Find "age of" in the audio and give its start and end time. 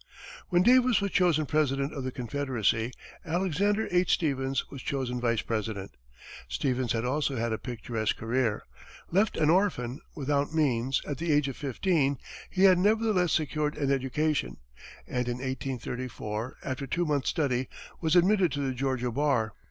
11.31-11.55